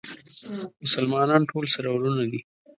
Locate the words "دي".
2.31-2.39